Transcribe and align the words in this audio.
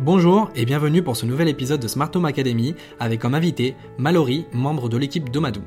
Bonjour 0.00 0.48
et 0.54 0.64
bienvenue 0.64 1.02
pour 1.02 1.16
ce 1.16 1.26
nouvel 1.26 1.48
épisode 1.48 1.80
de 1.80 1.88
Smart 1.88 2.08
Home 2.14 2.24
Academy 2.24 2.76
avec 3.00 3.20
comme 3.20 3.34
invité 3.34 3.74
Mallory, 3.98 4.46
membre 4.52 4.88
de 4.88 4.96
l'équipe 4.96 5.28
Domadou. 5.28 5.60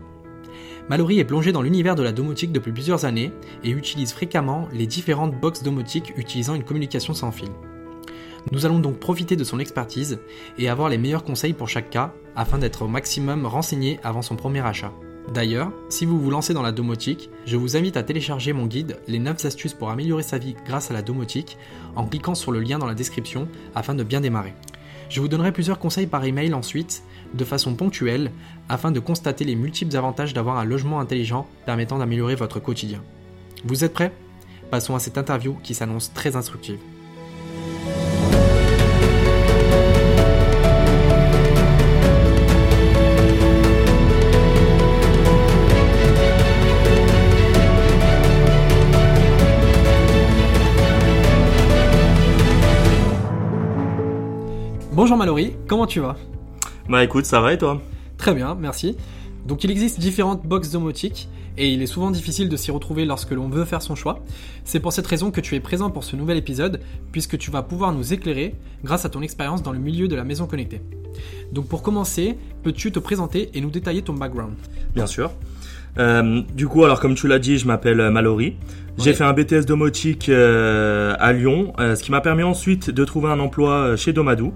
Mallory 0.87 1.19
est 1.19 1.25
plongé 1.25 1.51
dans 1.51 1.61
l'univers 1.61 1.95
de 1.95 2.01
la 2.01 2.13
domotique 2.13 2.53
depuis 2.53 2.71
plusieurs 2.71 3.03
années 3.03 3.33
et 3.65 3.71
utilise 3.71 4.13
fréquemment 4.13 4.69
les 4.71 4.87
différentes 4.87 5.37
boxes 5.37 5.63
domotiques 5.63 6.13
utilisant 6.15 6.55
une 6.55 6.63
communication 6.63 7.13
sans 7.13 7.33
fil. 7.33 7.49
Nous 8.53 8.65
allons 8.65 8.79
donc 8.79 8.99
profiter 8.99 9.35
de 9.35 9.43
son 9.43 9.59
expertise 9.59 10.19
et 10.57 10.69
avoir 10.69 10.87
les 10.87 10.97
meilleurs 10.97 11.25
conseils 11.25 11.51
pour 11.51 11.67
chaque 11.67 11.89
cas 11.89 12.13
afin 12.33 12.57
d'être 12.57 12.83
au 12.83 12.87
maximum 12.87 13.45
renseigné 13.45 13.99
avant 14.01 14.21
son 14.21 14.37
premier 14.37 14.65
achat. 14.65 14.93
D'ailleurs, 15.33 15.71
si 15.89 16.05
vous 16.05 16.19
vous 16.19 16.29
lancez 16.29 16.53
dans 16.53 16.61
la 16.61 16.71
domotique, 16.71 17.29
je 17.45 17.55
vous 17.55 17.77
invite 17.77 17.95
à 17.95 18.03
télécharger 18.03 18.53
mon 18.53 18.65
guide 18.65 18.97
Les 19.07 19.19
9 19.19 19.45
astuces 19.45 19.73
pour 19.73 19.89
améliorer 19.89 20.23
sa 20.23 20.37
vie 20.37 20.55
grâce 20.65 20.91
à 20.91 20.93
la 20.93 21.01
domotique 21.01 21.57
en 21.95 22.05
cliquant 22.05 22.35
sur 22.35 22.51
le 22.51 22.59
lien 22.59 22.79
dans 22.79 22.85
la 22.85 22.95
description 22.95 23.47
afin 23.75 23.93
de 23.93 24.03
bien 24.03 24.19
démarrer. 24.19 24.53
Je 25.09 25.21
vous 25.21 25.27
donnerai 25.27 25.51
plusieurs 25.51 25.79
conseils 25.79 26.07
par 26.07 26.25
email 26.25 26.53
ensuite, 26.53 27.03
de 27.33 27.45
façon 27.45 27.75
ponctuelle, 27.75 28.31
afin 28.69 28.91
de 28.91 28.99
constater 28.99 29.43
les 29.43 29.55
multiples 29.55 29.95
avantages 29.95 30.33
d'avoir 30.33 30.57
un 30.57 30.65
logement 30.65 30.99
intelligent 30.99 31.47
permettant 31.65 31.97
d'améliorer 31.97 32.35
votre 32.35 32.59
quotidien. 32.59 33.01
Vous 33.63 33.83
êtes 33.83 33.93
prêts? 33.93 34.13
Passons 34.69 34.95
à 34.95 34.99
cette 34.99 35.17
interview 35.17 35.57
qui 35.63 35.73
s'annonce 35.73 36.13
très 36.13 36.35
instructive. 36.35 36.79
Bonjour 55.03 55.17
Mallory, 55.17 55.53
comment 55.67 55.87
tu 55.87 55.99
vas? 55.99 56.15
Bah 56.87 57.03
écoute, 57.03 57.25
ça 57.25 57.41
va 57.41 57.53
et 57.53 57.57
toi? 57.57 57.81
Très 58.19 58.35
bien, 58.35 58.53
merci. 58.53 58.95
Donc 59.47 59.63
il 59.63 59.71
existe 59.71 59.99
différentes 59.99 60.45
boxes 60.45 60.69
domotiques 60.69 61.27
et 61.57 61.73
il 61.73 61.81
est 61.81 61.87
souvent 61.87 62.11
difficile 62.11 62.49
de 62.49 62.55
s'y 62.55 62.69
retrouver 62.69 63.03
lorsque 63.05 63.31
l'on 63.31 63.49
veut 63.49 63.65
faire 63.65 63.81
son 63.81 63.95
choix. 63.95 64.23
C'est 64.63 64.79
pour 64.79 64.93
cette 64.93 65.07
raison 65.07 65.31
que 65.31 65.41
tu 65.41 65.55
es 65.55 65.59
présent 65.59 65.89
pour 65.89 66.03
ce 66.03 66.15
nouvel 66.15 66.37
épisode 66.37 66.81
puisque 67.11 67.39
tu 67.39 67.49
vas 67.49 67.63
pouvoir 67.63 67.93
nous 67.93 68.13
éclairer 68.13 68.53
grâce 68.83 69.03
à 69.03 69.09
ton 69.09 69.23
expérience 69.23 69.63
dans 69.63 69.71
le 69.71 69.79
milieu 69.79 70.07
de 70.07 70.15
la 70.15 70.23
maison 70.23 70.45
connectée. 70.45 70.83
Donc 71.51 71.67
pour 71.67 71.81
commencer, 71.81 72.37
peux-tu 72.61 72.91
te 72.91 72.99
présenter 72.99 73.49
et 73.55 73.61
nous 73.61 73.71
détailler 73.71 74.03
ton 74.03 74.13
background? 74.13 74.53
Bien 74.93 75.07
sûr. 75.07 75.31
Euh, 75.97 76.43
du 76.53 76.67
coup, 76.67 76.83
alors 76.85 76.99
comme 76.99 77.15
tu 77.15 77.27
l'as 77.27 77.39
dit, 77.39 77.57
je 77.57 77.65
m'appelle 77.65 77.99
euh, 78.01 78.11
Mallory. 78.11 78.53
J'ai 78.99 79.09
Ouais. 79.09 79.15
fait 79.15 79.23
un 79.23 79.33
BTS 79.33 79.65
domotique 79.65 80.29
euh, 80.29 81.15
à 81.17 81.33
Lyon, 81.33 81.73
euh, 81.79 81.95
ce 81.95 82.03
qui 82.03 82.11
m'a 82.11 82.21
permis 82.21 82.43
ensuite 82.43 82.91
de 82.91 83.03
trouver 83.03 83.29
un 83.29 83.39
emploi 83.39 83.95
chez 83.95 84.13
Domadou. 84.13 84.53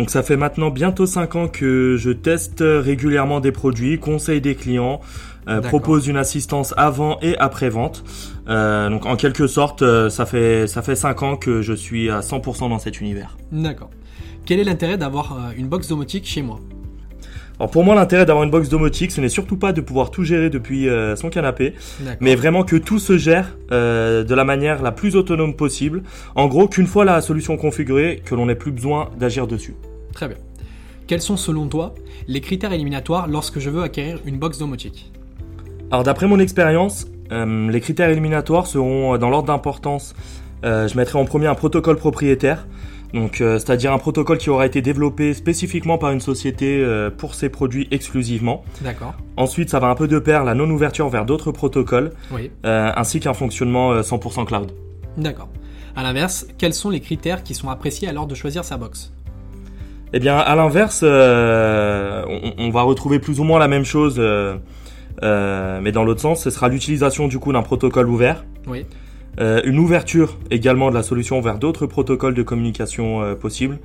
Donc 0.00 0.08
ça 0.08 0.22
fait 0.22 0.38
maintenant 0.38 0.70
bientôt 0.70 1.04
5 1.04 1.36
ans 1.36 1.46
que 1.46 1.96
je 1.98 2.10
teste 2.10 2.64
régulièrement 2.66 3.40
des 3.40 3.52
produits, 3.52 3.98
conseille 3.98 4.40
des 4.40 4.54
clients, 4.54 5.02
euh, 5.46 5.60
propose 5.60 6.08
une 6.08 6.16
assistance 6.16 6.72
avant 6.78 7.18
et 7.20 7.36
après 7.36 7.68
vente. 7.68 8.02
Euh, 8.48 8.88
donc 8.88 9.04
en 9.04 9.16
quelque 9.16 9.46
sorte, 9.46 9.82
euh, 9.82 10.08
ça 10.08 10.24
fait 10.24 10.66
ça 10.66 10.80
fait 10.80 10.96
5 10.96 11.22
ans 11.22 11.36
que 11.36 11.60
je 11.60 11.74
suis 11.74 12.08
à 12.08 12.20
100% 12.20 12.70
dans 12.70 12.78
cet 12.78 13.02
univers. 13.02 13.36
D'accord. 13.52 13.90
Quel 14.46 14.58
est 14.58 14.64
l'intérêt 14.64 14.96
d'avoir 14.96 15.52
une 15.54 15.68
box 15.68 15.88
domotique 15.88 16.24
chez 16.26 16.40
moi? 16.40 16.60
Alors 17.60 17.70
pour 17.70 17.84
moi, 17.84 17.94
l'intérêt 17.94 18.24
d'avoir 18.24 18.42
une 18.42 18.50
box 18.50 18.70
domotique, 18.70 19.10
ce 19.10 19.20
n'est 19.20 19.28
surtout 19.28 19.58
pas 19.58 19.74
de 19.74 19.82
pouvoir 19.82 20.10
tout 20.10 20.24
gérer 20.24 20.48
depuis 20.48 20.88
euh, 20.88 21.14
son 21.14 21.28
canapé, 21.28 21.74
mais 22.18 22.34
vraiment 22.34 22.64
que 22.64 22.76
tout 22.76 22.98
se 22.98 23.18
gère 23.18 23.54
euh, 23.70 24.24
de 24.24 24.34
la 24.34 24.44
manière 24.44 24.80
la 24.80 24.92
plus 24.92 25.14
autonome 25.14 25.54
possible. 25.54 26.02
En 26.34 26.46
gros, 26.46 26.68
qu'une 26.68 26.86
fois 26.86 27.04
la 27.04 27.20
solution 27.20 27.58
configurée, 27.58 28.22
que 28.24 28.34
l'on 28.34 28.46
n'ait 28.46 28.54
plus 28.54 28.72
besoin 28.72 29.10
d'agir 29.18 29.46
dessus. 29.46 29.74
Très 30.14 30.26
bien. 30.26 30.38
Quels 31.06 31.20
sont 31.20 31.36
selon 31.36 31.66
toi 31.66 31.94
les 32.28 32.40
critères 32.40 32.72
éliminatoires 32.72 33.28
lorsque 33.28 33.58
je 33.58 33.68
veux 33.68 33.82
acquérir 33.82 34.20
une 34.24 34.38
box 34.38 34.56
domotique? 34.56 35.12
Alors 35.90 36.02
d'après 36.02 36.26
mon 36.26 36.38
expérience, 36.38 37.08
euh, 37.30 37.70
les 37.70 37.80
critères 37.82 38.08
éliminatoires 38.08 38.66
seront 38.66 39.18
dans 39.18 39.28
l'ordre 39.28 39.48
d'importance. 39.48 40.14
Je 40.62 40.96
mettrai 40.96 41.18
en 41.18 41.26
premier 41.26 41.46
un 41.46 41.54
protocole 41.54 41.96
propriétaire, 41.96 42.66
donc 43.12 43.40
euh, 43.40 43.58
c'est-à-dire 43.58 43.92
un 43.92 43.98
protocole 43.98 44.38
qui 44.38 44.50
aura 44.50 44.66
été 44.66 44.82
développé 44.82 45.34
spécifiquement 45.34 45.98
par 45.98 46.10
une 46.12 46.20
société 46.20 46.78
euh, 46.82 47.10
pour 47.10 47.34
ses 47.34 47.48
produits 47.48 47.88
exclusivement. 47.90 48.64
D'accord. 48.82 49.14
Ensuite, 49.36 49.70
ça 49.70 49.78
va 49.80 49.88
un 49.88 49.94
peu 49.94 50.06
de 50.08 50.18
pair 50.18 50.44
la 50.44 50.54
non-ouverture 50.54 51.08
vers 51.08 51.24
d'autres 51.24 51.50
protocoles, 51.52 52.12
Oui. 52.32 52.50
euh, 52.64 52.90
ainsi 52.94 53.20
qu'un 53.20 53.34
fonctionnement 53.34 53.92
euh, 53.92 54.02
100% 54.02 54.44
cloud. 54.46 54.72
D'accord. 55.16 55.48
À 55.96 56.02
l'inverse, 56.04 56.46
quels 56.58 56.74
sont 56.74 56.90
les 56.90 57.00
critères 57.00 57.42
qui 57.42 57.54
sont 57.54 57.68
appréciés 57.68 58.08
alors 58.08 58.26
de 58.26 58.34
choisir 58.34 58.64
sa 58.64 58.76
box? 58.76 59.12
Eh 60.12 60.18
bien, 60.20 60.36
à 60.38 60.54
l'inverse, 60.56 61.02
on, 61.04 62.52
on 62.58 62.70
va 62.70 62.82
retrouver 62.82 63.18
plus 63.18 63.40
ou 63.40 63.44
moins 63.44 63.58
la 63.58 63.68
même 63.68 63.84
chose, 63.84 64.20
mais 65.22 65.92
dans 65.92 66.04
l'autre 66.04 66.20
sens, 66.20 66.42
ce 66.42 66.50
sera 66.50 66.68
l'utilisation 66.68 67.28
du 67.28 67.38
coup 67.38 67.52
d'un 67.52 67.62
protocole 67.62 68.08
ouvert, 68.08 68.44
Oui. 68.66 68.86
Euh, 69.38 69.60
une 69.64 69.78
ouverture 69.78 70.38
également 70.50 70.90
de 70.90 70.94
la 70.94 71.02
solution 71.02 71.40
vers 71.40 71.58
d'autres 71.58 71.86
protocoles 71.86 72.34
de 72.34 72.42
communication 72.42 73.22
euh, 73.22 73.34
possibles, 73.34 73.78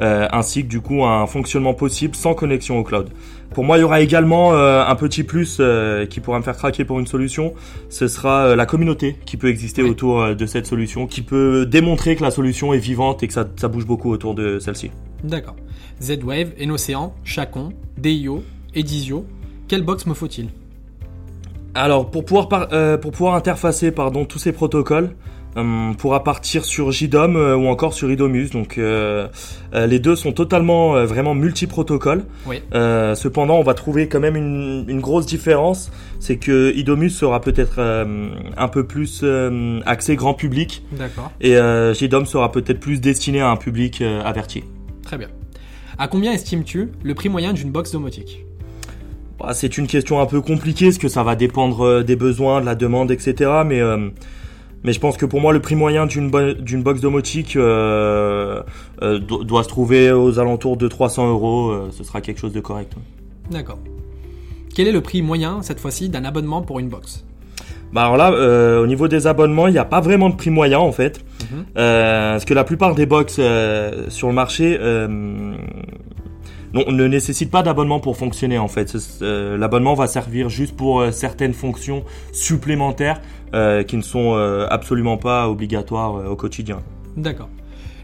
euh, 0.00 0.26
ainsi 0.32 0.64
que 0.64 0.68
du 0.68 0.80
coup 0.80 1.04
un 1.04 1.26
fonctionnement 1.26 1.74
possible 1.74 2.14
sans 2.14 2.34
connexion 2.34 2.78
au 2.78 2.82
cloud. 2.82 3.08
Pour 3.54 3.64
moi, 3.64 3.78
il 3.78 3.80
y 3.80 3.84
aura 3.84 4.00
également 4.02 4.52
un 4.54 4.94
petit 4.94 5.22
plus 5.22 5.58
qui 6.10 6.20
pourra 6.20 6.38
me 6.38 6.44
faire 6.44 6.56
craquer 6.56 6.84
pour 6.84 7.00
une 7.00 7.06
solution, 7.06 7.54
ce 7.88 8.06
sera 8.06 8.54
la 8.54 8.66
communauté 8.66 9.16
qui 9.24 9.38
peut 9.38 9.48
exister 9.48 9.82
Oui. 9.82 9.88
autour 9.88 10.34
de 10.36 10.46
cette 10.46 10.66
solution, 10.66 11.06
qui 11.06 11.22
peut 11.22 11.64
démontrer 11.64 12.14
que 12.14 12.22
la 12.22 12.30
solution 12.30 12.74
est 12.74 12.78
vivante 12.78 13.22
et 13.22 13.26
que 13.26 13.32
ça, 13.32 13.48
ça 13.56 13.68
bouge 13.68 13.86
beaucoup 13.86 14.10
autour 14.10 14.34
de 14.34 14.58
celle-ci. 14.58 14.90
D'accord. 15.24 15.56
Z-Wave, 16.02 16.52
Enocean, 16.62 17.14
Chacon, 17.24 17.70
DIO, 17.96 18.44
Edisio. 18.74 19.24
Quelle 19.66 19.82
box 19.82 20.04
me 20.06 20.12
faut-il? 20.12 20.48
Alors, 21.78 22.10
pour 22.10 22.24
pouvoir, 22.24 22.48
par- 22.48 22.68
euh, 22.72 22.96
pour 22.98 23.12
pouvoir 23.12 23.34
interfacer 23.34 23.92
pardon, 23.92 24.24
tous 24.24 24.38
ces 24.40 24.50
protocoles, 24.52 25.10
euh, 25.56 25.62
on 25.62 25.94
pourra 25.94 26.24
partir 26.24 26.64
sur 26.64 26.90
JDOM 26.90 27.36
euh, 27.36 27.56
ou 27.56 27.68
encore 27.68 27.94
sur 27.94 28.10
IDOMUS. 28.10 28.50
Donc, 28.50 28.78
euh, 28.78 29.28
les 29.72 29.98
deux 30.00 30.16
sont 30.16 30.32
totalement 30.32 30.96
euh, 30.96 31.06
vraiment 31.06 31.34
multi-protocoles. 31.34 32.24
Oui. 32.46 32.62
Euh, 32.74 33.14
cependant, 33.14 33.58
on 33.58 33.62
va 33.62 33.74
trouver 33.74 34.08
quand 34.08 34.18
même 34.18 34.34
une, 34.34 34.86
une 34.88 35.00
grosse 35.00 35.26
différence. 35.26 35.90
C'est 36.18 36.36
que 36.36 36.72
IDOMUS 36.74 37.10
sera 37.10 37.40
peut-être 37.40 37.78
un 37.80 38.68
peu 38.68 38.84
plus 38.84 39.24
axé 39.86 40.16
grand 40.16 40.34
public 40.34 40.82
D'accord. 40.92 41.30
et 41.40 41.54
JDOM 41.94 42.26
sera 42.26 42.50
peut-être 42.50 42.80
plus 42.80 43.00
destiné 43.00 43.40
à 43.40 43.50
un 43.50 43.56
public 43.56 44.02
averti. 44.24 44.64
Très 45.04 45.16
bien. 45.16 45.28
À 45.96 46.08
combien 46.08 46.32
estimes-tu 46.32 46.90
le 47.04 47.14
prix 47.14 47.28
moyen 47.28 47.52
d'une 47.52 47.70
box 47.70 47.92
domotique? 47.92 48.44
Bah, 49.38 49.54
c'est 49.54 49.78
une 49.78 49.86
question 49.86 50.20
un 50.20 50.26
peu 50.26 50.40
compliquée, 50.40 50.86
parce 50.86 50.98
que 50.98 51.08
ça 51.08 51.22
va 51.22 51.36
dépendre 51.36 51.82
euh, 51.84 52.02
des 52.02 52.16
besoins, 52.16 52.60
de 52.60 52.66
la 52.66 52.74
demande, 52.74 53.10
etc. 53.10 53.50
Mais, 53.64 53.80
euh, 53.80 54.08
mais 54.84 54.92
je 54.92 54.98
pense 55.00 55.16
que 55.16 55.26
pour 55.26 55.40
moi, 55.40 55.52
le 55.52 55.60
prix 55.60 55.76
moyen 55.76 56.06
d'une 56.06 56.30
d'une 56.60 56.82
box 56.82 57.00
domotique 57.00 57.54
euh, 57.56 58.62
euh, 59.02 59.18
do- 59.20 59.44
doit 59.44 59.62
se 59.64 59.68
trouver 59.68 60.10
aux 60.12 60.38
alentours 60.40 60.76
de 60.76 60.88
300 60.88 61.28
euros. 61.30 61.72
ce 61.92 62.02
sera 62.04 62.20
quelque 62.20 62.40
chose 62.40 62.52
de 62.52 62.60
correct. 62.60 62.92
D'accord. 63.50 63.78
Quel 64.74 64.86
est 64.88 64.92
le 64.92 65.00
prix 65.00 65.22
moyen, 65.22 65.62
cette 65.62 65.80
fois-ci, 65.80 66.08
d'un 66.08 66.24
abonnement 66.24 66.62
pour 66.62 66.78
une 66.80 66.88
box? 66.88 67.24
Bah 67.92 68.02
alors 68.02 68.16
là, 68.18 68.32
euh, 68.32 68.82
au 68.82 68.86
niveau 68.86 69.08
des 69.08 69.26
abonnements, 69.26 69.66
il 69.66 69.72
n'y 69.72 69.78
a 69.78 69.84
pas 69.86 70.00
vraiment 70.02 70.28
de 70.28 70.34
prix 70.36 70.50
moyen 70.50 70.78
en 70.78 70.92
fait. 70.92 71.20
Mhm. 71.50 71.64
Euh, 71.78 72.32
parce 72.32 72.44
que 72.44 72.52
la 72.54 72.64
plupart 72.64 72.94
des 72.94 73.06
box 73.06 73.36
euh, 73.38 74.04
sur 74.10 74.28
le 74.28 74.34
marché 74.34 74.76
non, 76.74 76.84
ne 76.90 77.06
nécessitent 77.06 77.50
pas 77.50 77.62
d'abonnement 77.62 78.00
pour 78.00 78.16
fonctionner 78.16 78.58
en 78.58 78.68
fait. 78.68 78.96
Euh, 79.22 79.56
L'abonnement 79.56 79.94
va 79.94 80.06
servir 80.06 80.48
juste 80.48 80.76
pour 80.76 81.00
euh, 81.00 81.10
certaines 81.10 81.54
fonctions 81.54 82.04
supplémentaires 82.32 83.20
euh, 83.54 83.82
qui 83.82 83.96
ne 83.96 84.02
sont 84.02 84.34
absolument 84.70 85.16
pas 85.16 85.48
obligatoires 85.48 86.30
au 86.30 86.36
quotidien. 86.36 86.82
D'accord. 87.16 87.48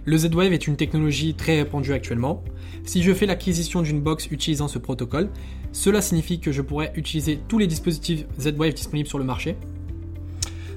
Le 0.07 0.17
Z-Wave 0.19 0.53
est 0.53 0.67
une 0.67 0.77
technologie 0.77 1.35
très 1.35 1.57
répandue 1.57 1.93
actuellement. 1.93 2.43
Si 2.85 3.03
je 3.03 3.13
fais 3.15 3.27
l'acquisition 3.27 3.81
d'une 3.81 4.01
box 4.01 4.29
utilisant 4.31 4.69
ce 4.69 4.79
protocole, 4.79 5.31
cela 5.73 6.03
signifie 6.03 6.41
que 6.41 6.53
je 6.53 6.61
pourrais 6.61 6.93
utiliser 6.95 7.39
tous 7.49 7.59
les 7.59 7.67
dispositifs 7.67 8.27
Z-Wave 8.39 8.75
disponibles 8.75 9.09
sur 9.09 9.19
le 9.19 9.25
marché? 9.25 9.57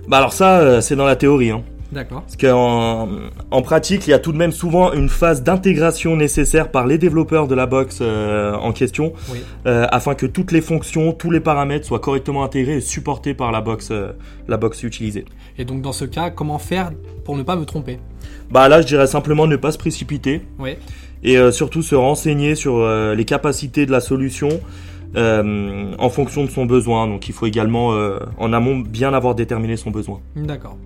Bah 0.07 0.17
alors 0.17 0.31
ça, 0.31 0.81
c'est 0.81 0.95
dans 0.95 1.05
la 1.05 1.17
théorie. 1.17 1.51
Hein. 1.51 1.63
D'accord. 1.91 2.21
Parce 2.23 2.35
qu'en 2.35 3.07
en 3.49 3.61
pratique, 3.61 4.07
il 4.07 4.09
y 4.09 4.13
a 4.13 4.19
tout 4.19 4.33
de 4.33 4.37
même 4.37 4.51
souvent 4.51 4.91
une 4.91 5.07
phase 5.07 5.41
d'intégration 5.43 6.15
nécessaire 6.17 6.69
par 6.69 6.85
les 6.85 6.97
développeurs 6.97 7.47
de 7.47 7.55
la 7.55 7.65
box 7.65 7.99
euh, 8.01 8.53
en 8.55 8.73
question, 8.73 9.13
Oui. 9.31 9.39
euh, 9.67 9.85
afin 9.89 10.13
que 10.13 10.25
toutes 10.25 10.51
les 10.51 10.59
fonctions, 10.61 11.13
tous 11.13 11.31
les 11.31 11.39
paramètres 11.39 11.85
soient 11.85 11.99
correctement 11.99 12.43
intégrés 12.43 12.77
et 12.77 12.81
supportés 12.81 13.33
par 13.33 13.51
la 13.53 13.61
box, 13.61 13.89
euh, 13.91 14.11
la 14.49 14.57
box 14.57 14.83
utilisée. 14.83 15.23
Et 15.57 15.63
donc 15.63 15.81
dans 15.81 15.93
ce 15.93 16.03
cas, 16.05 16.29
comment 16.29 16.59
faire 16.59 16.91
pour 17.23 17.37
ne 17.37 17.43
pas 17.43 17.55
me 17.55 17.63
tromper? 17.65 17.99
Bah 18.51 18.67
là, 18.67 18.81
je 18.81 18.87
dirais 18.87 19.07
simplement 19.07 19.47
ne 19.47 19.55
pas 19.55 19.71
se 19.71 19.77
précipiter 19.77 20.41
Oui. 20.59 20.75
et 21.23 21.37
surtout 21.51 21.81
se 21.81 21.95
renseigner 21.95 22.55
sur 22.55 22.85
les 23.15 23.25
capacités 23.25 23.85
de 23.85 23.91
la 23.91 23.99
solution. 24.01 24.49
en 25.15 26.09
fonction 26.09 26.43
de 26.43 26.49
son 26.49 26.65
besoin. 26.65 27.07
Donc 27.07 27.27
il 27.29 27.33
faut 27.33 27.45
également 27.47 27.97
en 28.37 28.53
amont 28.53 28.77
bien 28.77 29.13
avoir 29.13 29.35
déterminé 29.35 29.77
son 29.77 29.89
besoin. 29.91 30.19
D'accord. 30.35 30.77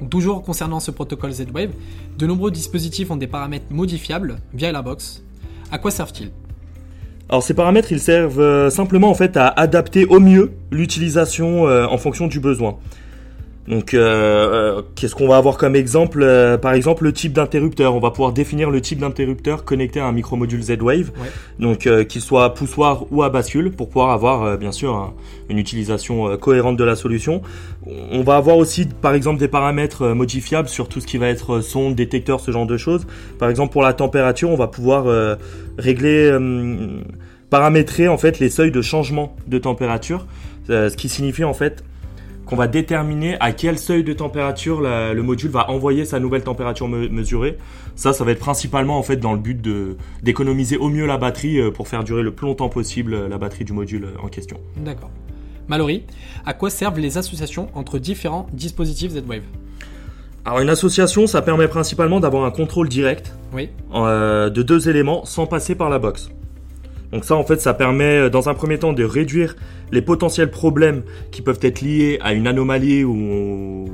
Donc, 0.00 0.10
toujours 0.10 0.42
concernant 0.42 0.80
ce 0.80 0.90
protocole 0.90 1.32
Z-Wave, 1.32 1.70
de 2.18 2.26
nombreux 2.26 2.50
dispositifs 2.50 3.10
ont 3.10 3.16
des 3.16 3.26
paramètres 3.26 3.66
modifiables 3.70 4.38
via 4.54 4.72
la 4.72 4.82
box. 4.82 5.22
À 5.70 5.78
quoi 5.78 5.90
servent-ils? 5.90 6.30
Alors 7.28 7.44
ces 7.44 7.54
paramètres, 7.54 7.92
ils 7.92 8.00
servent 8.00 8.40
euh, 8.40 8.70
simplement 8.70 9.08
en 9.08 9.14
fait 9.14 9.36
à 9.36 9.46
adapter 9.46 10.04
au 10.04 10.18
mieux 10.18 10.50
l'utilisation 10.72 11.68
euh, 11.68 11.86
en 11.86 11.96
fonction 11.96 12.26
du 12.26 12.40
besoin. 12.40 12.76
Donc, 13.68 13.94
euh, 13.94 14.00
euh, 14.78 14.82
qu'est-ce 14.96 15.14
qu'on 15.14 15.28
va 15.28 15.36
avoir 15.36 15.56
comme 15.56 15.76
exemple 15.76 16.22
euh, 16.22 16.56
Par 16.58 16.72
exemple, 16.72 17.04
le 17.04 17.12
type 17.12 17.32
d'interrupteur. 17.34 17.94
On 17.94 18.00
va 18.00 18.10
pouvoir 18.10 18.32
définir 18.32 18.70
le 18.70 18.80
type 18.80 18.98
d'interrupteur 18.98 19.64
connecté 19.64 20.00
à 20.00 20.06
un 20.06 20.12
micromodule 20.12 20.62
Z-Wave, 20.62 21.10
Ouais. 21.10 21.28
donc 21.60 21.86
euh, 21.86 22.02
qu'il 22.02 22.20
soit 22.20 22.54
poussoir 22.54 23.04
ou 23.12 23.22
à 23.22 23.28
bascule, 23.30 23.70
pour 23.70 23.88
pouvoir 23.88 24.10
avoir 24.10 24.56
bien 24.58 24.72
sûr 24.72 24.94
un- 24.96 25.12
une 25.50 25.58
utilisation 25.58 26.36
cohérente 26.38 26.76
de 26.78 26.84
la 26.84 26.96
solution. 26.96 27.42
On 28.10 28.22
va 28.22 28.36
avoir 28.36 28.56
aussi, 28.56 28.86
par 28.86 29.14
exemple, 29.14 29.38
des 29.38 29.48
paramètres 29.48 30.08
modifiables 30.08 30.68
sur 30.68 30.88
tout 30.88 31.00
ce 31.00 31.06
qui 31.06 31.18
va 31.18 31.28
être 31.28 31.60
sonde, 31.60 31.94
détecteur, 31.94 32.40
ce 32.40 32.50
genre 32.50 32.66
de 32.66 32.76
choses. 32.76 33.06
Par 33.38 33.50
exemple, 33.50 33.72
pour 33.72 33.82
la 33.82 33.92
température, 33.92 34.50
on 34.50 34.56
va 34.56 34.66
pouvoir 34.68 35.04
régler, 35.78 36.36
paramétrer 37.50 38.08
en 38.08 38.16
fait 38.18 38.38
les 38.38 38.48
seuils 38.50 38.70
de 38.70 38.82
changement 38.82 39.36
de 39.46 39.58
température, 39.58 40.26
ce 40.68 40.94
qui 40.96 41.08
signifie 41.08 41.44
en 41.44 41.54
fait 41.54 41.84
qu'on 42.50 42.56
va 42.56 42.66
déterminer 42.66 43.36
à 43.38 43.52
quel 43.52 43.78
seuil 43.78 44.02
de 44.02 44.12
température 44.12 44.80
la- 44.80 45.14
le 45.14 45.22
module 45.22 45.50
va 45.50 45.70
envoyer 45.70 46.04
sa 46.04 46.18
nouvelle 46.18 46.42
température 46.42 46.88
me- 46.88 47.08
mesurée. 47.08 47.56
Ça, 47.94 48.12
ça 48.12 48.24
va 48.24 48.32
être 48.32 48.40
principalement 48.40 48.98
en 48.98 49.04
fait 49.04 49.16
dans 49.18 49.32
le 49.34 49.38
but 49.38 49.64
d'économiser 50.22 50.76
au 50.76 50.88
mieux 50.88 51.06
la 51.06 51.16
batterie 51.16 51.60
euh, 51.60 51.70
pour 51.70 51.86
faire 51.86 52.02
durer 52.02 52.22
le 52.24 52.32
plus 52.32 52.46
longtemps 52.46 52.68
possible 52.68 53.14
euh, 53.14 53.28
la 53.28 53.38
batterie 53.38 53.64
du 53.64 53.72
module 53.72 54.04
euh, 54.04 54.22
en 54.24 54.26
question. 54.26 54.56
D'accord. 54.76 55.10
Mallory, 55.68 56.02
à 56.44 56.52
quoi 56.52 56.70
servent 56.70 56.98
les 56.98 57.16
associations 57.18 57.68
entre 57.74 58.00
différents 58.00 58.48
dispositifs 58.52 59.12
Z-Wave? 59.12 59.42
Alors 60.44 60.58
une 60.58 60.70
association, 60.70 61.28
ça 61.28 61.42
permet 61.42 61.68
principalement 61.68 62.18
d'avoir 62.18 62.44
un 62.44 62.50
contrôle 62.50 62.88
direct 62.88 63.32
Oui, 63.54 63.68
euh, 63.94 64.50
de 64.50 64.62
deux 64.62 64.88
éléments 64.88 65.24
sans 65.24 65.46
passer 65.46 65.76
par 65.76 65.88
la 65.88 66.00
box. 66.00 66.30
Donc 67.12 67.24
ça, 67.24 67.36
en 67.36 67.44
fait, 67.44 67.60
ça 67.60 67.74
permet 67.74 68.30
dans 68.30 68.48
un 68.48 68.54
premier 68.54 68.78
temps 68.78 68.92
de 68.92 69.04
réduire 69.04 69.54
les 69.92 70.02
potentiels 70.02 70.50
problèmes 70.50 71.02
qui 71.30 71.42
peuvent 71.42 71.58
être 71.62 71.80
liés 71.80 72.18
à 72.22 72.32
une 72.32 72.46
anomalie 72.46 73.04
ou, 73.04 73.86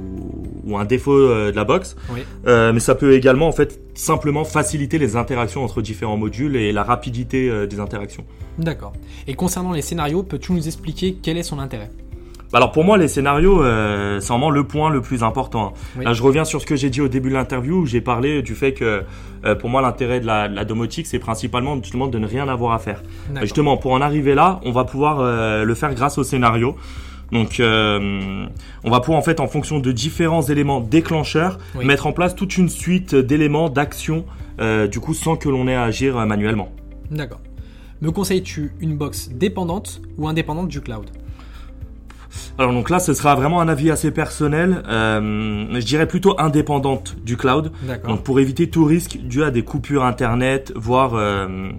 ou 0.66 0.76
un 0.76 0.84
défaut 0.84 1.12
euh, 1.12 1.50
de 1.50 1.56
la 1.56 1.64
box. 1.64 1.96
oui. 2.12 2.22
Euh, 2.46 2.72
mais 2.72 2.80
ça 2.80 2.94
peut 2.94 3.14
également, 3.14 3.48
en 3.48 3.52
fait, 3.52 3.80
simplement 3.94 4.44
faciliter 4.44 4.98
les 4.98 5.16
interactions 5.16 5.64
entre 5.64 5.82
différents 5.82 6.16
modules 6.16 6.56
et 6.56 6.72
la 6.72 6.82
rapidité 6.82 7.48
euh, 7.48 7.66
des 7.66 7.80
interactions. 7.80 8.24
D'accord. 8.58 8.92
Et 9.26 9.34
concernant 9.34 9.72
les 9.72 9.82
scénarios, 9.82 10.22
peux-tu 10.22 10.52
nous 10.52 10.66
expliquer 10.66 11.16
quel 11.22 11.36
est 11.36 11.42
son 11.42 11.58
intérêt? 11.58 11.90
Alors 12.52 12.70
pour 12.72 12.84
moi, 12.84 12.96
les 12.96 13.08
scénarios, 13.08 13.62
euh, 13.62 14.20
c'est 14.20 14.28
vraiment 14.28 14.50
le 14.50 14.64
point 14.64 14.88
le 14.90 15.00
plus 15.00 15.22
important. 15.22 15.74
Oui. 15.98 16.04
Là, 16.04 16.12
je 16.12 16.22
reviens 16.22 16.44
sur 16.44 16.60
ce 16.60 16.66
que 16.66 16.76
j'ai 16.76 16.90
dit 16.90 17.00
au 17.00 17.08
début 17.08 17.28
de 17.28 17.34
l'interview, 17.34 17.78
où 17.82 17.86
j'ai 17.86 18.00
parlé 18.00 18.40
du 18.42 18.54
fait 18.54 18.72
que 18.72 19.02
euh, 19.44 19.54
pour 19.56 19.68
moi, 19.68 19.82
l'intérêt 19.82 20.20
de 20.20 20.26
la, 20.26 20.48
de 20.48 20.54
la 20.54 20.64
domotique, 20.64 21.06
c'est 21.06 21.18
principalement 21.18 21.76
justement 21.82 22.06
de 22.06 22.18
ne 22.18 22.26
rien 22.26 22.48
avoir 22.48 22.72
à 22.72 22.78
faire. 22.78 23.02
Justement, 23.40 23.76
pour 23.76 23.92
en 23.92 24.00
arriver 24.00 24.34
là, 24.34 24.60
on 24.64 24.70
va 24.72 24.84
pouvoir 24.84 25.18
euh, 25.20 25.64
le 25.64 25.74
faire 25.74 25.92
grâce 25.94 26.18
au 26.18 26.24
scénario. 26.24 26.76
Donc, 27.32 27.58
euh, 27.58 28.46
on 28.84 28.90
va 28.90 29.00
pouvoir 29.00 29.18
en 29.18 29.22
fait, 29.22 29.40
en 29.40 29.48
fonction 29.48 29.80
de 29.80 29.90
différents 29.90 30.42
éléments 30.42 30.80
déclencheurs, 30.80 31.58
Oui. 31.74 31.84
mettre 31.84 32.06
en 32.06 32.12
place 32.12 32.36
toute 32.36 32.56
une 32.56 32.68
suite 32.68 33.16
d'éléments, 33.16 33.68
d'actions, 33.68 34.24
euh, 34.60 34.86
du 34.86 35.00
coup, 35.00 35.12
sans 35.14 35.34
que 35.36 35.48
l'on 35.48 35.66
ait 35.66 35.74
à 35.74 35.82
agir 35.82 36.24
manuellement. 36.24 36.70
D'accord. 37.10 37.40
Me 38.00 38.12
conseilles-tu 38.12 38.72
une 38.80 38.96
box 38.96 39.30
dépendante 39.30 40.00
ou 40.18 40.28
indépendante 40.28 40.68
du 40.68 40.80
cloud? 40.80 41.06
Alors 42.58 42.72
donc 42.72 42.90
là, 42.90 42.98
ce 42.98 43.14
sera 43.14 43.34
vraiment 43.34 43.60
un 43.60 43.68
avis 43.68 43.90
assez 43.90 44.10
personnel. 44.10 44.82
Euh, 44.88 45.66
je 45.80 45.84
dirais 45.84 46.06
plutôt 46.06 46.38
indépendante 46.40 47.16
du 47.24 47.36
cloud. 47.36 47.72
Donc 48.06 48.22
pour 48.22 48.40
éviter 48.40 48.68
tout 48.70 48.84
risque 48.84 49.18
dû 49.18 49.42
à 49.42 49.50
des 49.50 49.62
coupures 49.62 50.04
internet, 50.04 50.72
voire 50.76 51.12
euh, 51.14 51.70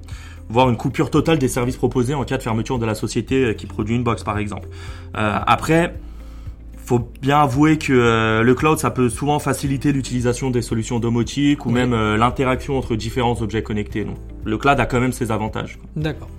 voire 0.49 0.69
une 0.69 0.77
coupure 0.77 1.09
totale 1.09 1.39
des 1.39 1.47
services 1.49 1.75
proposés 1.77 2.13
en 2.13 2.23
cas 2.23 2.37
de 2.37 2.43
fermeture 2.43 2.79
de 2.79 2.85
la 2.85 2.95
société 2.95 3.43
euh, 3.43 3.53
qui 3.53 3.65
produit 3.65 3.95
une 3.95 4.03
box 4.03 4.23
par 4.23 4.37
exemple. 4.37 4.69
Euh, 5.17 5.39
après, 5.45 5.95
faut 6.77 7.09
bien 7.21 7.39
avouer 7.41 7.77
que 7.77 7.91
euh, 7.91 8.43
le 8.43 8.55
cloud 8.55 8.77
ça 8.77 8.91
peut 8.91 9.09
souvent 9.09 9.39
faciliter 9.39 9.91
l'utilisation 9.91 10.49
des 10.51 10.61
solutions 10.61 10.99
domotiques 10.99 11.65
ou 11.65 11.69
Oui. 11.69 11.75
même 11.75 11.91
euh, 11.93 12.15
l'interaction 12.15 12.77
entre 12.77 12.95
différents 12.95 13.41
objets 13.41 13.61
connectés. 13.61 14.05
Donc 14.05 14.15
le 14.45 14.57
cloud 14.57 14.79
a 14.79 14.85
quand 14.85 15.01
même 15.01 15.11
ses 15.11 15.31
avantages. 15.31 15.79
D'accord. 15.97 16.29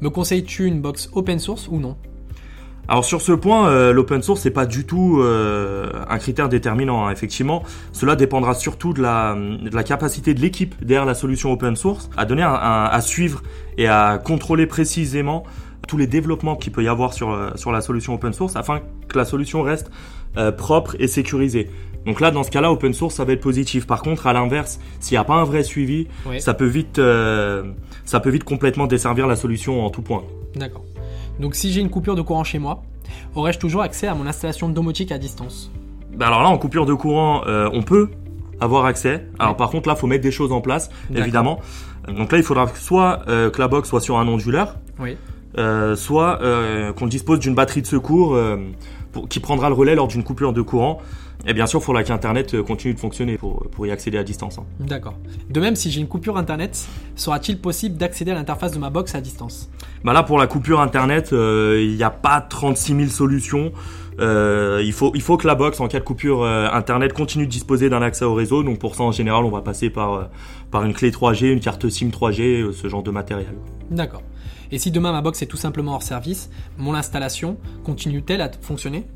Me 0.00 0.08
conseilles-tu 0.10 0.66
une 0.66 0.80
box 0.80 1.10
open 1.14 1.40
source 1.40 1.66
ou 1.68 1.80
non? 1.80 1.96
Alors 2.90 3.04
sur 3.04 3.20
ce 3.20 3.32
point, 3.32 3.68
euh, 3.68 3.92
l'open 3.92 4.22
source 4.22 4.40
c'est 4.40 4.50
pas 4.50 4.64
du 4.64 4.86
tout 4.86 5.18
euh, 5.20 5.90
un 6.08 6.18
critère 6.18 6.48
déterminant. 6.48 7.06
hein. 7.06 7.10
Effectivement, 7.10 7.62
cela 7.92 8.16
dépendra 8.16 8.54
surtout 8.54 8.94
de 8.94 9.02
la, 9.02 9.34
de 9.34 9.74
la 9.74 9.82
capacité 9.82 10.32
de 10.32 10.40
l'équipe 10.40 10.74
derrière 10.82 11.04
la 11.04 11.14
solution 11.14 11.52
open 11.52 11.76
source 11.76 12.08
à 12.16 12.24
donner 12.24 12.42
un, 12.42 12.48
un- 12.54 12.84
à 12.86 13.00
suivre 13.02 13.42
et 13.76 13.86
à 13.88 14.18
contrôler 14.22 14.66
précisément 14.66 15.44
tous 15.86 15.98
les 15.98 16.06
développements 16.06 16.56
qu'il 16.56 16.72
peut 16.72 16.82
y 16.82 16.88
avoir 16.88 17.12
sur 17.12 17.30
euh, 17.30 17.50
sur 17.56 17.72
la 17.72 17.82
solution 17.82 18.14
open 18.14 18.32
source 18.32 18.56
afin 18.56 18.80
que 19.08 19.18
la 19.18 19.26
solution 19.26 19.60
reste 19.62 19.90
euh, 20.38 20.50
propre 20.50 20.96
et 20.98 21.08
sécurisée. 21.08 21.68
Donc 22.06 22.20
là, 22.20 22.30
dans 22.30 22.42
ce 22.42 22.50
cas-là, 22.50 22.72
open 22.72 22.94
source, 22.94 23.16
ça 23.16 23.24
va 23.24 23.34
être 23.34 23.40
positif. 23.42 23.86
Par 23.86 24.00
contre, 24.02 24.26
à 24.26 24.32
l'inverse, 24.32 24.78
s'il 25.00 25.14
n'y 25.14 25.18
a 25.18 25.24
pas 25.24 25.34
un 25.34 25.44
vrai 25.44 25.62
suivi, 25.62 26.06
Oui. 26.26 26.40
ça 26.40 26.54
peut 26.54 26.64
vite, 26.64 26.98
ça 28.04 28.20
peut 28.20 28.30
vite 28.30 28.44
complètement 28.44 28.86
desservir 28.86 29.26
la 29.26 29.36
solution 29.36 29.84
en 29.84 29.90
tout 29.90 30.00
point. 30.00 30.22
D'accord. 30.54 30.84
Donc 31.38 31.54
si 31.54 31.72
j'ai 31.72 31.80
une 31.80 31.90
coupure 31.90 32.14
de 32.16 32.22
courant 32.22 32.44
chez 32.44 32.58
moi, 32.58 32.82
aurais-je 33.34 33.58
toujours 33.58 33.82
accès 33.82 34.06
à 34.06 34.14
mon 34.14 34.26
installation 34.26 34.68
domotique 34.68 35.12
à 35.12 35.18
distance? 35.18 35.70
Bah 36.14 36.26
alors 36.26 36.42
là, 36.42 36.48
en 36.48 36.58
coupure 36.58 36.84
de 36.86 36.94
courant, 36.94 37.42
euh, 37.46 37.68
on 37.72 37.82
peut 37.82 38.10
avoir 38.60 38.86
accès. 38.86 39.26
Alors 39.38 39.56
par 39.56 39.70
contre, 39.70 39.88
là, 39.88 39.94
faut 39.94 40.06
mettre 40.08 40.22
des 40.22 40.32
choses 40.32 40.52
en 40.52 40.60
place, 40.60 40.90
évidemment. 41.14 41.60
Donc 42.08 42.32
là, 42.32 42.38
il 42.38 42.44
faudra 42.44 42.66
soit 42.74 43.20
euh, 43.28 43.50
que 43.50 43.60
la 43.60 43.68
box 43.68 43.88
soit 43.88 44.00
sur 44.00 44.18
un 44.18 44.26
onduleur, 44.26 44.76
Oui. 44.98 45.16
euh, 45.58 45.94
soit 45.94 46.40
qu'on 46.96 47.06
dispose 47.06 47.38
d'une 47.38 47.54
batterie 47.54 47.82
de 47.82 47.86
secours 47.86 48.36
pour- 49.12 49.28
qui 49.28 49.38
prendra 49.40 49.68
le 49.68 49.74
relais 49.74 49.94
lors 49.94 50.08
d'une 50.08 50.24
coupure 50.24 50.52
de 50.52 50.62
courant. 50.62 50.98
Et 51.46 51.54
bien 51.54 51.66
sûr, 51.66 51.80
il 51.80 51.84
faudra 51.84 52.02
qu'Internet 52.02 52.54
euh, 52.54 52.62
continue 52.62 52.94
de 52.94 52.98
fonctionner 52.98 53.38
pour, 53.38 53.68
pour 53.70 53.86
y 53.86 53.90
accéder 53.90 54.18
à 54.18 54.24
distance. 54.24 54.58
hein. 54.58 54.64
D'accord. 54.80 55.14
De 55.48 55.60
même, 55.60 55.76
si 55.76 55.90
j'ai 55.90 56.00
une 56.00 56.08
coupure 56.08 56.36
internet, 56.36 56.86
sera-t-il 57.14 57.58
possible 57.58 57.96
d'accéder 57.96 58.32
à 58.32 58.34
l'interface 58.34 58.72
de 58.72 58.78
ma 58.78 58.90
box 58.90 59.14
à 59.14 59.20
distance? 59.20 59.70
Bah 60.04 60.12
là, 60.12 60.22
pour 60.22 60.38
la 60.38 60.46
coupure 60.46 60.80
Internet, 60.80 61.32
euh, 61.32 61.80
il 61.82 61.94
n'y 61.96 62.02
a 62.02 62.10
pas 62.10 62.40
36 62.40 62.94
000 62.96 63.06
solutions. 63.08 63.72
Euh, 64.20 64.82
il, 64.84 64.92
faut, 64.92 65.12
il 65.14 65.22
faut 65.22 65.36
que 65.36 65.46
la 65.46 65.54
box, 65.54 65.78
en 65.80 65.86
cas 65.86 66.00
de 66.00 66.04
coupure 66.04 66.42
euh, 66.42 66.68
Internet, 66.72 67.12
continue 67.12 67.46
de 67.46 67.50
disposer 67.52 67.88
d'un 67.88 68.02
accès 68.02 68.24
au 68.24 68.34
réseau. 68.34 68.64
Donc 68.64 68.80
pour 68.80 68.96
ça, 68.96 69.04
en 69.04 69.12
général, 69.12 69.44
on 69.44 69.50
va 69.50 69.62
passer 69.62 69.90
par, 69.90 70.28
par 70.72 70.84
une 70.84 70.92
clé 70.92 71.10
3G, 71.12 71.52
une 71.52 71.60
carte 71.60 71.88
SIM 71.88 72.08
3G, 72.08 72.40
euh, 72.62 72.72
ce 72.72 72.88
genre 72.88 73.02
de 73.04 73.12
matériel. 73.12 73.54
D'accord. 73.90 74.22
Et 74.70 74.78
si 74.78 74.90
demain 74.90 75.12
ma 75.12 75.22
box 75.22 75.40
est 75.42 75.46
tout 75.46 75.56
simplement 75.56 75.94
hors 75.94 76.02
service, 76.02 76.50
mon 76.76 76.94
installation 76.94 77.58
continue-t-elle 77.84 78.40
à 78.40 78.50
fonctionner? 78.60 79.06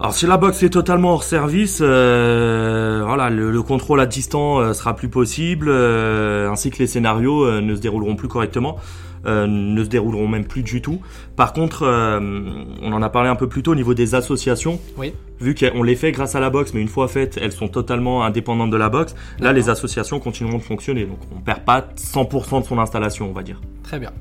Alors 0.00 0.12
si 0.12 0.26
la 0.26 0.36
box 0.36 0.62
est 0.64 0.70
totalement 0.70 1.12
hors 1.12 1.22
service, 1.22 1.78
euh, 1.80 3.02
voilà, 3.06 3.30
le, 3.30 3.52
le 3.52 3.62
contrôle 3.62 4.00
à 4.00 4.06
distance 4.06 4.60
euh, 4.60 4.72
sera 4.72 4.96
plus 4.96 5.08
possible, 5.08 5.68
euh, 5.70 6.50
ainsi 6.50 6.70
que 6.70 6.78
les 6.78 6.88
scénarios 6.88 7.44
euh, 7.44 7.60
ne 7.60 7.76
se 7.76 7.80
dérouleront 7.80 8.16
plus 8.16 8.26
correctement, 8.26 8.76
ne 9.24 9.82
se 9.82 9.88
dérouleront 9.88 10.28
même 10.28 10.44
plus 10.44 10.62
du 10.62 10.82
tout. 10.82 11.00
Par 11.34 11.54
contre, 11.54 11.84
on 11.86 12.92
en 12.92 13.00
a 13.02 13.08
parlé 13.08 13.30
un 13.30 13.36
peu 13.36 13.48
plus 13.48 13.62
tôt 13.62 13.72
au 13.72 13.74
niveau 13.74 13.94
des 13.94 14.14
associations. 14.14 14.78
Oui. 14.98 15.14
Vu 15.40 15.54
qu'on 15.54 15.82
les 15.82 15.96
fait 15.96 16.12
grâce 16.12 16.34
à 16.34 16.40
la 16.40 16.50
box, 16.50 16.74
mais 16.74 16.82
une 16.82 16.88
fois 16.88 17.08
faites, 17.08 17.38
elles 17.40 17.52
sont 17.52 17.68
totalement 17.68 18.22
indépendantes 18.22 18.70
de 18.70 18.76
la 18.76 18.90
box. 18.90 19.14
Là, 19.40 19.54
les 19.54 19.70
associations 19.70 20.20
continueront 20.20 20.58
de 20.58 20.62
fonctionner, 20.62 21.06
donc 21.06 21.20
on 21.34 21.40
perd 21.40 21.60
pas 21.60 21.88
100% 21.96 22.60
de 22.60 22.66
son 22.66 22.78
installation, 22.78 23.30
on 23.30 23.32
va 23.32 23.42
dire. 23.42 23.62
Très 23.82 23.98
bien. 23.98 24.12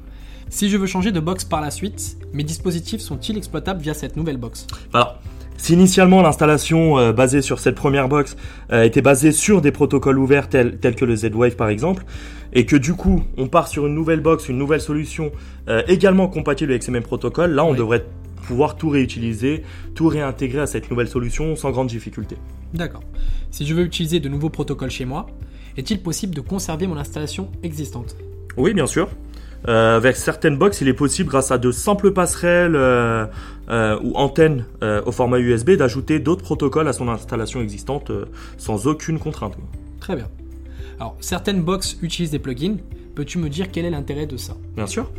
Si 0.47 0.69
je 0.69 0.77
veux 0.77 0.87
changer 0.87 1.11
de 1.11 1.19
box 1.19 1.43
par 1.43 1.59
la 1.59 1.71
suite, 1.71 2.15
mes 2.31 2.43
dispositifs 2.43 3.01
sont-ils 3.01 3.35
exploitables 3.37 3.81
via 3.81 3.93
cette 3.93 4.15
nouvelle 4.15 4.37
box 4.37 4.67
Alors, 4.93 5.19
si 5.57 5.73
initialement 5.73 6.21
l'installation 6.21 6.97
euh, 6.97 7.13
basée 7.13 7.41
sur 7.41 7.59
cette 7.59 7.75
première 7.75 8.09
box 8.09 8.35
euh, 8.71 8.83
était 8.83 9.01
basée 9.01 9.31
sur 9.31 9.61
des 9.61 9.71
protocoles 9.71 10.17
ouverts 10.19 10.49
tels, 10.49 10.77
tels 10.77 10.95
que 10.95 11.05
le 11.05 11.15
Z-Wave 11.15 11.55
par 11.55 11.69
exemple, 11.69 12.03
et 12.53 12.65
que 12.65 12.75
du 12.75 12.93
coup 12.93 13.23
on 13.37 13.47
part 13.47 13.67
sur 13.67 13.87
une 13.87 13.95
nouvelle 13.95 14.19
box, 14.19 14.49
une 14.49 14.57
nouvelle 14.57 14.81
solution 14.81 15.31
euh, 15.69 15.81
également 15.87 16.27
compatible 16.27 16.71
avec 16.71 16.83
ces 16.83 16.91
mêmes 16.91 17.03
protocoles, 17.03 17.51
là 17.51 17.63
on 17.63 17.71
Oui. 17.71 17.77
devrait 17.77 18.05
pouvoir 18.47 18.75
tout 18.75 18.89
réutiliser, 18.89 19.63
tout 19.95 20.07
réintégrer 20.07 20.59
à 20.59 20.67
cette 20.67 20.91
nouvelle 20.91 21.07
solution 21.07 21.55
sans 21.55 21.71
grande 21.71 21.87
difficulté. 21.87 22.35
D'accord. 22.73 23.03
Si 23.51 23.65
je 23.65 23.73
veux 23.73 23.83
utiliser 23.83 24.19
de 24.19 24.27
nouveaux 24.27 24.49
protocoles 24.49 24.91
chez 24.91 25.05
moi, 25.05 25.27
est-il 25.77 26.01
possible 26.01 26.35
de 26.35 26.41
conserver 26.41 26.85
mon 26.87 26.97
installation 26.97 27.49
existante? 27.63 28.17
Oui, 28.57 28.73
bien 28.73 28.85
sûr. 28.85 29.07
Euh, 29.69 29.95
avec 29.95 30.17
certaines 30.17 30.57
box, 30.57 30.81
il 30.81 30.89
est 30.89 30.93
possible, 30.93 31.29
grâce 31.29 31.51
à 31.51 31.57
de 31.57 31.71
simples 31.71 32.11
passerelles 32.11 32.75
euh, 32.75 33.25
euh, 33.69 33.97
ou 34.03 34.15
antennes 34.15 34.65
euh, 34.83 35.01
au 35.05 35.11
format 35.11 35.39
USB, 35.39 35.71
d'ajouter 35.71 36.19
d'autres 36.19 36.43
protocoles 36.43 36.87
à 36.87 36.93
son 36.93 37.07
installation 37.07 37.61
existante 37.61 38.09
euh, 38.09 38.25
sans 38.57 38.87
aucune 38.87 39.19
contrainte. 39.19 39.55
Très 40.01 40.15
bien. 40.15 40.27
Alors, 40.99 41.15
certaines 41.21 41.61
box 41.61 41.97
utilisent 42.01 42.31
des 42.31 42.39
plugins, 42.39 42.77
Peux-tu 43.15 43.37
me 43.37 43.47
dire 43.47 43.67
quel 43.71 43.85
est 43.85 43.91
l'intérêt 43.91 44.25
de 44.25 44.37
ça? 44.37 44.55
Bien 44.75 44.87
sûr. 44.87 45.11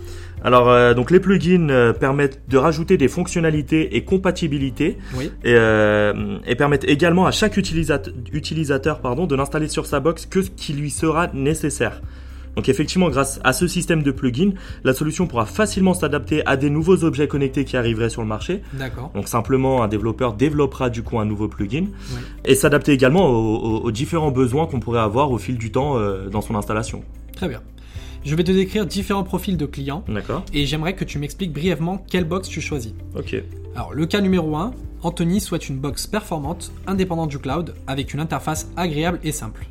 Alors, 0.43 0.97
donc 0.97 1.13
les 1.13 1.21
plugins 1.21 1.93
permettent 1.93 2.41
de 2.49 2.57
rajouter 2.59 2.97
des 2.97 3.07
fonctionnalités 3.07 3.97
et 3.97 4.03
compatibilités 4.03 4.99
Oui. 5.17 5.31
et, 5.45 5.55
et 5.55 6.55
permettent 6.57 6.89
également 6.89 7.25
à 7.25 7.31
chaque 7.31 7.57
utilisateur, 7.57 8.13
utilisateur 8.33 8.99
pardon, 8.99 9.29
de 9.29 9.37
n'installer 9.37 9.69
sur 9.69 9.87
sa 9.87 10.01
box 10.01 10.27
que 10.27 10.43
ce 10.43 10.51
qui 10.51 10.73
lui 10.73 10.91
sera 10.91 11.29
nécessaire. 11.35 12.03
Donc 12.57 12.69
effectivement, 12.69 13.11
grâce 13.11 13.41
à 13.45 13.53
ce 13.53 13.67
système 13.67 14.03
de 14.03 14.11
plugins, 14.11 14.53
la 14.85 14.93
solution 14.95 15.27
pourra 15.27 15.47
facilement 15.47 15.95
s'adapter 15.95 16.47
à 16.47 16.57
des 16.57 16.71
nouveaux 16.71 17.03
objets 17.05 17.27
connectés 17.29 17.65
qui 17.65 17.77
arriveraient 17.77 18.11
sur 18.11 18.23
le 18.23 18.29
marché. 18.29 18.63
D'accord. 18.75 19.11
Donc 19.15 19.27
simplement, 19.29 19.83
un 19.83 19.89
développeur 19.89 20.35
développera 20.35 20.91
du 20.91 21.03
coup 21.03 21.19
un 21.19 21.25
nouveau 21.25 21.49
plugin 21.49 21.87
Oui. 22.13 22.21
et 22.45 22.55
s'adapter 22.55 22.93
également 22.93 23.27
aux, 23.29 23.57
aux- 23.57 23.81
aux 23.81 23.91
différents 23.91 24.31
besoins 24.31 24.67
qu'on 24.67 24.81
pourrait 24.81 25.01
avoir 25.01 25.31
au 25.33 25.39
fil 25.39 25.59
du 25.59 25.73
temps 25.73 25.97
euh, 25.99 26.29
dans 26.29 26.41
son 26.43 26.55
installation. 26.55 27.03
Très 27.35 27.49
bien. 27.49 27.61
Je 28.25 28.35
vais 28.37 28.45
te 28.45 28.53
décrire 28.53 28.87
différents 28.87 29.23
profils 29.25 29.57
de 29.59 29.67
clients 29.67 30.03
D'accord 30.09 30.45
et 30.55 30.65
j'aimerais 30.65 30.95
que 30.95 31.05
tu 31.05 31.19
m'expliques 31.19 31.53
brièvement 31.53 31.99
quelle 32.09 32.25
box 32.25 32.49
tu 32.49 32.61
choisis. 32.63 32.95
Ok. 33.17 33.37
Alors, 33.75 33.93
le 33.93 34.07
cas 34.07 34.21
numéro 34.23 34.57
1, 34.57 34.73
Anthony 35.03 35.41
souhaite 35.41 35.69
une 35.69 35.77
box 35.79 36.07
performante, 36.07 36.73
indépendante 36.87 37.29
du 37.29 37.39
cloud, 37.39 37.75
avec 37.87 38.15
une 38.15 38.21
interface 38.21 38.71
agréable 38.77 39.19
et 39.25 39.33
simple. 39.33 39.67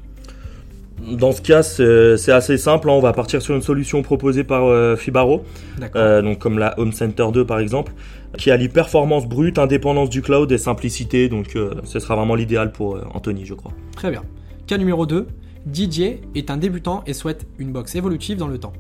Dans 1.11 1.31
ce 1.31 1.41
cas, 1.41 1.63
c'est 1.63 2.31
assez 2.31 2.57
simple. 2.57 2.89
hein. 2.89 2.93
On 2.93 2.99
va 3.01 3.13
partir 3.13 3.41
sur 3.41 3.55
une 3.55 3.61
solution 3.61 4.01
proposée 4.01 4.43
par 4.43 4.65
euh, 4.65 4.95
Fibaro, 4.95 5.43
D'accord. 5.77 6.01
euh, 6.01 6.21
donc 6.21 6.39
comme 6.39 6.57
la 6.57 6.79
Home 6.79 6.93
Center 6.93 7.25
2 7.33 7.45
par 7.45 7.59
exemple, 7.59 7.93
qui 8.37 8.51
allie 8.51 8.69
performance 8.69 9.27
brute, 9.27 9.59
indépendance 9.59 10.09
du 10.09 10.21
cloud 10.21 10.51
et 10.51 10.57
simplicité. 10.57 11.29
Donc, 11.29 11.55
euh, 11.55 11.75
ce 11.83 11.99
sera 11.99 12.15
vraiment 12.15 12.35
l'idéal 12.35 12.71
pour 12.71 12.95
euh, 12.95 13.03
Anthony, 13.13 13.45
je 13.45 13.53
crois. 13.53 13.73
Très 13.95 14.11
bien. 14.11 14.23
Cas 14.65 14.77
numéro 14.77 15.05
2, 15.05 15.27
Didier 15.65 16.21
est 16.35 16.49
un 16.49 16.57
débutant 16.57 17.03
et 17.05 17.13
souhaite 17.13 17.45
une 17.59 17.71
box 17.71 17.95
évolutive 17.95 18.37
dans 18.37 18.47
le 18.47 18.57
temps. 18.57 18.73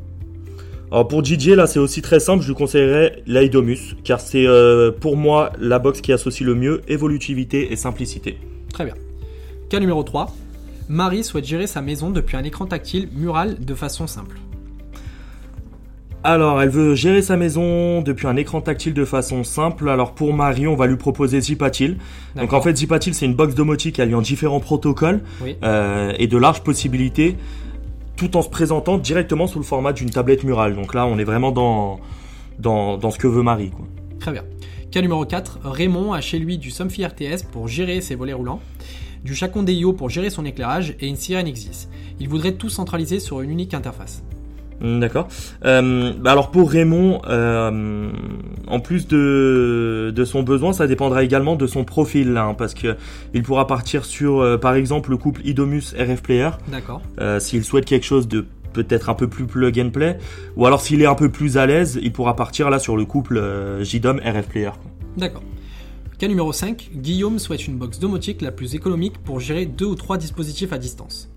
Alors 0.91 1.07
pour 1.07 1.23
Didier, 1.23 1.55
là, 1.55 1.65
c'est 1.67 1.79
aussi 1.79 2.01
très 2.01 2.19
simple. 2.19 2.43
Je 2.43 2.47
lui 2.49 2.55
conseillerais 2.55 3.23
l'Aidomus, 3.25 3.95
car 4.03 4.19
c'est 4.21 4.45
pour 5.01 5.17
moi 5.17 5.51
la 5.59 5.79
box 5.79 6.01
qui 6.01 6.13
associe 6.13 6.45
le 6.47 6.53
mieux 6.55 6.81
évolutivité 6.87 7.73
et 7.73 7.75
simplicité. 7.75 8.37
Très 8.71 8.85
bien. 8.85 8.93
Cas 9.69 9.79
numéro 9.79 10.03
3, 10.03 10.33
Marie 10.89 11.23
souhaite 11.23 11.45
gérer 11.45 11.67
sa 11.67 11.81
maison 11.81 12.09
depuis 12.09 12.37
un 12.37 12.43
écran 12.43 12.65
tactile 12.65 13.09
mural 13.13 13.63
de 13.63 13.73
façon 13.75 14.07
simple. 14.07 14.37
Alors, 16.25 16.61
elle 16.61 16.69
veut 16.69 16.95
gérer 16.95 17.21
sa 17.21 17.35
maison 17.35 18.01
depuis 18.01 18.27
un 18.27 18.37
écran 18.37 18.61
tactile 18.61 18.93
de 18.93 19.03
façon 19.03 19.43
simple. 19.43 19.89
Alors 19.89 20.13
pour 20.13 20.33
Marie, 20.33 20.67
on 20.67 20.75
va 20.75 20.87
lui 20.87 20.95
proposer 20.95 21.41
Zipatil. 21.41 21.97
Donc 22.37 22.53
en 22.53 22.61
fait, 22.61 22.77
Zipatil, 22.77 23.13
c'est 23.13 23.25
une 23.25 23.33
box 23.35 23.55
domotique 23.55 23.99
alliant 23.99 24.21
différents 24.21 24.61
protocoles 24.61 25.21
Oui. 25.41 25.57
euh, 25.63 26.13
et 26.17 26.27
de 26.27 26.37
larges 26.37 26.61
possibilités, 26.63 27.35
tout 28.15 28.37
en 28.37 28.41
se 28.41 28.47
présentant 28.49 28.97
directement 28.97 29.47
sous 29.47 29.59
le 29.59 29.65
format 29.65 29.91
d'une 29.91 30.09
tablette 30.09 30.45
murale. 30.45 30.75
Donc 30.75 30.93
là, 30.93 31.05
on 31.05 31.17
est 31.17 31.25
vraiment 31.25 31.51
dans 31.51 31.99
dans, 32.59 32.97
dans 32.97 33.11
ce 33.11 33.17
que 33.17 33.27
veut 33.27 33.43
Marie. 33.43 33.71
Quoi. 33.71 33.85
Très 34.19 34.31
bien. 34.31 34.43
Cas 34.91 35.01
numéro 35.01 35.25
4, 35.25 35.59
Raymond 35.63 36.13
a 36.13 36.21
chez 36.21 36.37
lui 36.39 36.57
du 36.57 36.69
Somfy 36.71 37.03
RTS 37.03 37.43
pour 37.51 37.67
gérer 37.67 37.99
ses 37.99 38.13
volets 38.15 38.31
roulants, 38.33 38.61
du 39.23 39.35
Chacon 39.35 39.63
DIO 39.63 39.93
pour 39.93 40.09
gérer 40.09 40.29
son 40.29 40.45
éclairage 40.45 40.95
et 40.99 41.07
une 41.07 41.15
sirène 41.15 41.47
Exis. 41.47 41.87
Il 42.19 42.27
voudrait 42.29 42.53
tout 42.53 42.69
centraliser 42.69 43.19
sur 43.19 43.41
une 43.41 43.51
unique 43.51 43.73
interface. 43.73 44.23
Hmm, 44.81 44.99
D'accord. 44.99 45.27
Euh, 45.65 46.13
bah 46.19 46.31
alors 46.31 46.51
pour 46.51 46.69
Raymond, 46.69 47.21
euh, 47.27 48.11
en 48.67 48.79
plus 48.79 49.07
de, 49.07 50.11
de 50.13 50.25
son 50.25 50.43
besoin, 50.43 50.73
ça 50.73 50.87
dépendra 50.87 51.23
également 51.23 51.55
de 51.55 51.67
son 51.67 51.85
profil, 51.85 52.35
hein, 52.37 52.53
parce 52.57 52.73
que 52.73 52.97
il 53.33 53.43
pourra 53.43 53.65
partir 53.65 54.03
sur, 54.03 54.41
euh, 54.41 54.57
par 54.57 54.75
exemple, 54.75 55.11
le 55.11 55.17
couple 55.17 55.41
Idomus 55.45 55.93
RF 55.97 56.21
Player, 56.21 56.49
D'accord. 56.69 57.01
s'il 57.39 57.63
souhaite 57.63 57.85
quelque 57.85 58.05
chose 58.05 58.27
de 58.27 58.45
peut-être 58.73 59.09
un 59.09 59.13
peu 59.13 59.27
plus 59.27 59.45
plug 59.45 59.79
and 59.79 59.91
play, 59.91 60.17
ou 60.55 60.65
alors 60.65 60.81
s'il 60.81 61.01
est 61.01 61.05
un 61.05 61.15
peu 61.15 61.29
plus 61.29 61.57
à 61.57 61.65
l'aise, 61.65 61.99
il 62.01 62.11
pourra 62.11 62.35
partir 62.35 62.69
là 62.71 62.79
sur 62.79 62.97
le 62.97 63.05
couple 63.05 63.41
JDOM 63.83 64.19
RF 64.19 64.47
Player. 64.47 64.71
D'accord. 65.15 65.43
Cas 66.23 66.29
numéro 66.29 66.53
5, 66.53 66.91
Guillaume 66.95 67.37
souhaite 67.37 67.67
une 67.67 67.75
box 67.75 67.99
domotique 67.99 68.41
la 68.41 68.53
plus 68.53 68.75
économique 68.75 69.17
pour 69.17 69.41
gérer 69.41 69.65
deux 69.65 69.87
ou 69.87 69.95
trois 69.95 70.17
dispositifs 70.17 70.71
à 70.71 70.77
distance. 70.77 71.29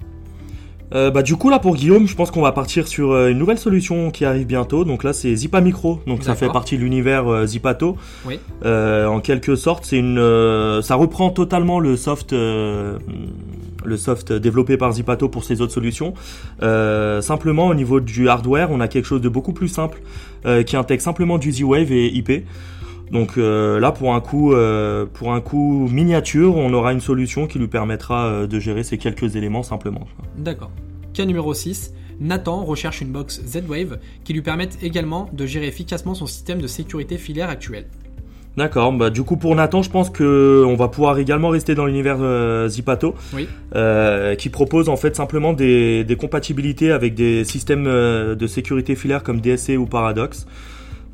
Euh, 0.94 1.10
bah 1.10 1.22
du 1.22 1.34
coup 1.34 1.50
là 1.50 1.58
pour 1.58 1.74
Guillaume, 1.74 2.06
je 2.06 2.14
pense 2.14 2.30
qu'on 2.30 2.42
va 2.42 2.52
partir 2.52 2.86
sur 2.86 3.10
euh, 3.10 3.30
une 3.30 3.38
nouvelle 3.38 3.58
solution 3.58 4.12
qui 4.12 4.24
arrive 4.24 4.46
bientôt. 4.46 4.84
Donc 4.84 5.02
là 5.02 5.12
c'est 5.12 5.34
Zipa 5.34 5.60
Micro, 5.60 5.98
donc 6.06 6.22
ça 6.22 6.36
fait 6.36 6.48
partie 6.50 6.76
de 6.76 6.82
l'univers 6.82 7.26
euh, 7.26 7.46
Zipato. 7.46 7.96
Oui. 8.26 8.38
En 8.64 9.18
quelque 9.18 9.56
sorte, 9.56 9.84
c'est 9.84 9.98
une, 9.98 10.80
ça 10.82 10.94
reprend 10.94 11.30
totalement 11.30 11.80
le 11.80 11.96
soft, 11.96 12.32
le 12.32 12.98
soft 13.96 14.32
développé 14.32 14.76
par 14.76 14.92
Zipato 14.92 15.28
pour 15.28 15.42
ses 15.42 15.62
autres 15.62 15.72
solutions. 15.72 16.14
Simplement 16.60 17.66
au 17.66 17.74
niveau 17.74 17.98
du 17.98 18.28
hardware, 18.28 18.70
on 18.70 18.78
a 18.78 18.86
quelque 18.86 19.06
chose 19.06 19.20
de 19.20 19.28
beaucoup 19.28 19.52
plus 19.52 19.66
simple 19.66 20.00
qui 20.64 20.76
intègre 20.76 21.02
simplement 21.02 21.38
du 21.38 21.50
Z-Wave 21.50 21.90
et 21.90 22.06
IP. 22.06 22.44
Donc 23.10 23.38
euh, 23.38 23.78
là, 23.78 23.92
pour 23.92 24.14
un 24.14 24.20
coût, 24.20 24.52
euh, 24.52 25.06
pour 25.06 25.32
un 25.32 25.40
coût 25.40 25.88
miniature, 25.92 26.56
on 26.56 26.72
aura 26.72 26.92
une 26.92 27.00
solution 27.00 27.46
qui 27.46 27.58
lui 27.58 27.68
permettra 27.68 28.26
euh, 28.26 28.46
de 28.46 28.58
gérer 28.58 28.82
ces 28.82 28.98
quelques 28.98 29.36
éléments 29.36 29.62
simplement. 29.62 30.06
D'accord. 30.36 30.70
Cas 31.14 31.25
numéro 31.25 31.54
6, 31.54 31.94
Nathan 32.20 32.64
recherche 32.64 33.00
une 33.00 33.08
box 33.12 33.40
Z-Wave 33.46 33.98
qui 34.25 34.32
lui 34.32 34.42
permette 34.42 34.78
également 34.82 35.30
de 35.32 35.46
gérer 35.46 35.66
efficacement 35.68 36.14
son 36.14 36.26
système 36.26 36.60
de 36.60 36.66
sécurité 36.66 37.16
filaire 37.18 37.48
actuel. 37.48 37.86
D'accord. 38.56 38.90
Bah, 38.92 39.10
du 39.10 39.22
coup, 39.22 39.36
pour 39.36 39.54
Nathan, 39.54 39.82
je 39.82 39.90
pense 39.90 40.08
que 40.08 40.64
on 40.66 40.76
va 40.76 40.88
pouvoir 40.88 41.18
également 41.18 41.50
rester 41.50 41.75
dans 41.75 41.84
l'univers 41.84 42.16
euh, 42.20 42.68
Zipato, 42.68 43.14
Oui. 43.34 43.46
euh, 43.75 44.34
qui 44.34 44.48
propose 44.48 44.88
en 44.88 44.96
fait 44.96 45.14
simplement 45.14 45.52
des, 45.52 46.04
des 46.04 46.16
compatibilités 46.16 46.90
avec 46.90 47.14
des 47.14 47.44
systèmes 47.44 47.86
euh, 47.86 48.34
de 48.34 48.46
sécurité 48.46 48.96
filaire 48.96 49.22
comme 49.22 49.42
DSC 49.42 49.76
ou 49.78 49.84
Paradox, 49.84 50.46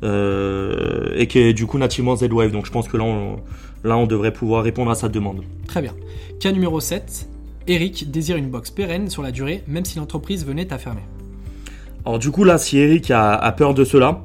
euh, 0.01 1.11
et 1.15 1.27
qui 1.27 1.39
est 1.39 1.53
du 1.53 1.65
coup 1.65 1.77
nativement 1.77 2.15
Z-Wave. 2.15 2.51
Donc, 2.51 2.65
je 2.65 2.71
pense 2.71 2.87
que 2.87 2.97
là, 2.97 3.03
on, 3.03 3.37
là, 3.83 3.97
on 3.97 4.07
devrait 4.07 4.33
pouvoir 4.33 4.63
répondre 4.63 4.91
à 4.91 4.95
sa 4.95 5.09
demande. 5.09 5.41
Très 5.67 5.81
bien. 5.81 5.93
Cas 6.39 6.51
numéro 6.51 6.79
7, 6.79 7.27
Eric 7.67 8.11
désire 8.11 8.35
une 8.37 8.49
box 8.49 8.69
pérenne 8.71 9.09
sur 9.09 9.21
la 9.23 9.31
durée 9.31 9.63
même 9.67 9.85
si 9.85 9.97
l'entreprise 9.97 10.45
venait 10.45 10.71
à 10.73 10.77
fermer. 10.77 11.01
Alors, 12.05 12.19
du 12.19 12.31
coup, 12.31 12.43
là, 12.43 12.57
si 12.57 12.77
Eric 12.77 13.11
a, 13.11 13.33
a 13.35 13.51
peur 13.53 13.73
de 13.73 13.83
cela. 13.85 14.23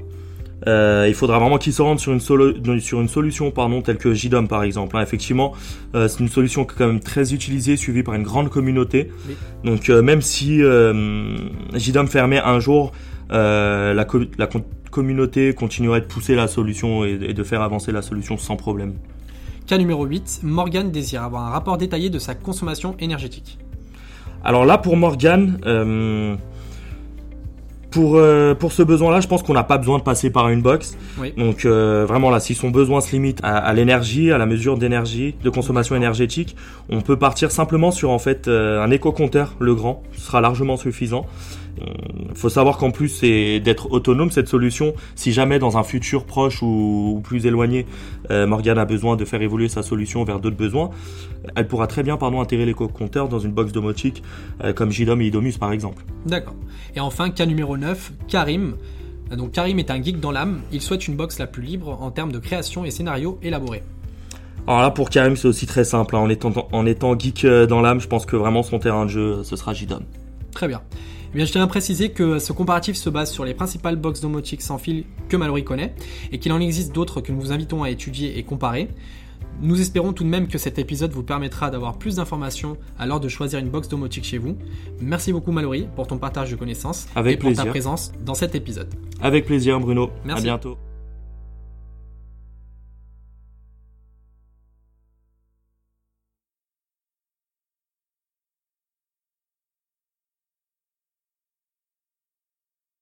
euh, 0.67 1.07
il 1.09 1.15
faudra 1.15 1.39
vraiment 1.39 1.59
qu'il 1.59 1.73
se 1.73 1.81
rende 1.81 2.01
sur 2.01 2.13
une, 2.13 2.19
solo- 2.19 2.81
sur 2.81 3.01
une 3.01 3.07
solution 3.09 3.53
pardon, 3.53 3.81
telle 3.81 3.97
que 3.99 4.13
JDOM 4.13 4.49
par 4.49 4.65
exemple. 4.65 4.97
hein. 4.97 5.03
Effectivement, 5.03 5.53
euh, 5.95 6.09
c'est 6.09 6.19
une 6.19 6.29
solution 6.29 6.65
qui 6.65 6.73
est 6.75 6.79
quand 6.79 6.89
même 6.89 6.99
très 6.99 7.33
utilisée, 7.33 7.77
suivie 7.77 8.03
par 8.03 8.15
une 8.15 8.25
grande 8.25 8.49
communauté. 8.49 9.13
Oui. 9.29 9.37
Donc 9.63 9.89
euh, 9.89 10.03
même 10.03 10.21
si 10.21 10.59
JDOM 11.75 12.09
fermait 12.09 12.41
un 12.41 12.59
jour, 12.59 12.91
la, 13.31 14.05
co- 14.05 14.25
la 14.37 14.47
communauté 14.99 15.55
continuerait 15.55 16.01
de 16.01 16.07
pousser 16.07 16.35
la 16.35 16.49
solution 16.49 17.05
et, 17.05 17.19
et 17.23 17.33
de 17.33 17.45
faire 17.45 17.63
avancer 17.63 17.93
la 17.93 18.03
solution 18.03 18.37
sans 18.37 18.57
problème. 18.57 18.95
Cas 19.69 19.79
numéro 19.79 20.05
8, 20.05 20.41
Morgan 20.43 20.91
désire 20.91 21.23
avoir 21.23 21.47
un 21.47 21.51
rapport 21.51 21.79
détaillé 21.79 22.11
de 22.11 22.19
sa 22.19 22.35
consommation 22.35 22.97
énergétique. 22.99 23.59
Alors 24.43 24.65
là, 24.65 24.77
pour 24.77 24.97
Morgan, 24.97 25.61
euh, 25.67 26.35
pour, 27.91 28.17
euh, 28.17 28.55
pour 28.55 28.73
ce 28.73 28.83
besoin-là, 28.83 29.21
je 29.21 29.29
pense 29.29 29.43
qu'on 29.43 29.55
n'a 29.55 29.65
pas 29.65 29.79
besoin 29.79 29.99
de 29.99 30.03
passer 30.03 30.31
par 30.31 30.49
une 30.49 30.63
box. 30.63 30.99
Oui. 31.19 31.33
Donc 31.37 31.65
euh, 31.65 32.05
vraiment 32.07 32.31
là, 32.31 32.41
si 32.41 32.55
son 32.55 32.71
besoin 32.71 33.01
se 33.01 33.13
limite 33.13 33.39
à, 33.43 33.57
à 33.57 33.73
l'énergie, 33.73 34.33
à 34.33 34.39
la 34.39 34.47
mesure 34.47 34.79
d'énergie, 34.79 35.37
de 35.43 35.51
consommation 35.51 35.95
énergétique, 35.95 36.57
on 36.89 37.01
peut 37.01 37.17
partir 37.17 37.51
simplement 37.51 37.91
sur 37.91 38.11
en 38.11 38.19
fait 38.19 38.49
euh, 38.49 38.83
un 38.83 38.91
éco-compteur, 38.91 39.55
le 39.61 39.75
grand, 39.75 40.03
ce 40.13 40.23
sera 40.23 40.41
largement 40.41 40.77
suffisant. 40.77 41.27
Il 41.81 42.35
faut 42.35 42.49
savoir 42.49 42.77
qu'en 42.79 42.91
plus 42.91 43.09
c'est 43.09 43.61
d'être 43.61 43.93
autonome 43.93 44.31
cette 44.31 44.49
solution. 44.49 44.95
Si 45.15 45.33
jamais 45.33 45.59
dans 45.59 45.77
un 45.79 45.83
futur 45.85 46.25
proche 46.25 46.63
ou, 46.63 47.15
ou 47.17 47.21
plus 47.21 47.47
éloigné, 47.47 47.87
euh, 48.31 48.47
Morgane 48.47 48.79
a 48.79 48.85
besoin 48.85 49.17
de 49.17 49.25
faire 49.25 49.43
évoluer 49.43 49.69
sa 49.69 49.83
solution 49.83 50.25
vers 50.25 50.41
d'autres 50.41 50.57
besoins, 50.57 50.91
elle 51.55 51.69
pourra 51.69 51.87
très 51.87 52.03
bien 52.03 52.17
pardon 52.17 52.41
intégrer 52.41 52.67
l'éco-compteur 52.67 53.29
dans 53.29 53.39
une 53.39 53.53
box 53.53 53.73
domotique 53.73 54.23
euh, 54.65 54.73
comme 54.73 54.91
JDOM 54.91 55.21
et 55.21 55.27
Idomus 55.27 55.59
par 55.59 55.73
exemple. 55.73 56.05
D'accord. 56.27 56.55
Et 56.97 57.01
enfin, 57.01 57.31
cas 57.31 57.47
numéro 57.47 57.77
9, 57.77 58.13
Karim. 58.29 58.75
Donc 59.37 59.53
Karim 59.53 59.79
est 59.79 59.91
un 59.91 60.03
geek 60.03 60.21
dans 60.21 60.31
l'âme, 60.33 60.61
il 60.73 60.81
souhaite 60.81 61.07
une 61.07 61.15
box 61.15 61.39
la 61.39 61.47
plus 61.47 61.63
libre 61.63 61.99
en 62.01 62.11
termes 62.11 62.33
de 62.33 62.39
création 62.39 62.85
et 62.85 62.91
scénario 62.91 63.39
élaborés. 63.43 63.83
Alors 64.67 64.81
là 64.83 64.91
pour 64.91 65.11
Karim 65.11 65.37
c'est 65.37 65.49
aussi 65.49 65.67
très 65.67 65.85
simple. 65.85 66.17
hein. 66.17 66.21
En 66.21 66.29
étant 66.29 66.53
en 66.73 66.87
étant 66.87 67.19
geek 67.19 67.45
euh, 67.45 67.67
dans 67.67 67.81
l'âme, 67.81 68.01
je 68.01 68.09
pense 68.09 68.27
que 68.27 68.37
vraiment 68.37 68.63
son 68.63 68.79
terrain 68.79 69.05
de 69.05 69.11
jeu 69.11 69.21
euh, 69.39 69.45
ce 69.45 69.55
sera 69.57 69.75
JDOM. 69.75 70.03
Très 70.53 70.67
bien. 70.67 70.81
Eh 71.31 71.37
bien, 71.37 71.45
je 71.45 71.53
tiens 71.53 71.63
à 71.63 71.67
préciser 71.67 72.11
que 72.11 72.39
ce 72.39 72.53
comparatif 72.53 72.97
se 72.97 73.11
base 73.11 73.31
sur 73.31 73.45
les 73.45 73.55
principales 73.55 73.97
box 73.97 74.21
domotiques 74.21 74.63
sans 74.63 74.79
fil 74.79 75.05
que 75.29 75.37
Mallory 75.37 75.63
connaît 75.63 75.95
et 76.33 76.39
qu'il 76.39 76.53
en 76.53 76.61
existe 76.61 76.95
d'autres 76.95 77.21
que 77.21 77.33
nous 77.33 77.41
vous 77.41 77.53
invitons 77.53 77.83
à 77.83 77.91
étudier 77.91 78.39
et 78.39 78.43
comparer. 78.43 78.89
Nous 79.61 79.81
espérons 79.81 80.13
tout 80.13 80.25
de 80.25 80.29
même 80.29 80.49
que 80.49 80.57
cet 80.57 80.79
épisode 80.79 81.13
vous 81.13 81.23
permettra 81.23 81.71
d'avoir 81.71 81.99
plus 81.99 82.17
d'informations 82.17 82.77
à 82.99 83.07
l'heure 83.07 83.21
de 83.21 83.29
choisir 83.29 83.59
une 83.59 83.69
box 83.69 83.89
domotique 83.89 84.25
chez 84.25 84.39
vous. 84.39 84.57
Merci 85.01 85.33
beaucoup 85.33 85.53
Mallory 85.53 85.89
pour 85.97 86.07
ton 86.07 86.17
partage 86.17 86.51
de 86.51 86.57
connaissances 86.57 87.09
Avec 87.15 87.35
et 87.35 87.39
pour 87.39 87.53
ta 87.53 87.67
présence 87.67 88.13
dans 88.25 88.35
cet 88.35 88.55
épisode. 88.55 88.95
Avec 89.21 89.47
plaisir 89.47 89.81
Bruno. 89.81 90.11
Merci. 90.25 90.43
À 90.43 90.45
bientôt. 90.45 90.79